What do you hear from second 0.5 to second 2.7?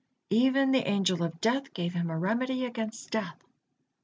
the Angel of Death gave him a remedy